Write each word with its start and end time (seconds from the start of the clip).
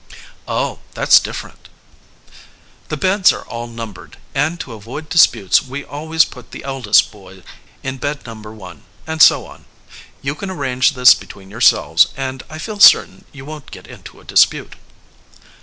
"Oh, 0.47 0.79
that's 0.95 1.19
different." 1.19 1.69
"The 2.89 2.97
beds 2.97 3.31
are 3.31 3.43
all 3.45 3.67
numbered, 3.67 4.17
and 4.33 4.59
to 4.61 4.73
avoid 4.73 5.09
disputes 5.09 5.61
we 5.61 5.85
always 5.85 6.25
put 6.25 6.49
the 6.49 6.63
eldest 6.63 7.11
boy 7.11 7.43
in 7.83 7.99
bed 7.99 8.25
No. 8.25 8.33
1, 8.33 8.81
and 9.05 9.21
so 9.21 9.45
on. 9.45 9.65
You 10.23 10.33
can 10.33 10.49
arrange 10.49 10.93
this 10.93 11.13
between 11.13 11.51
yourselves, 11.51 12.07
and 12.17 12.41
I 12.49 12.57
feel 12.57 12.79
certain 12.79 13.25
you 13.31 13.45
won't 13.45 13.69
get 13.69 13.85
into 13.85 14.19
a 14.19 14.23
dispute." 14.25 14.75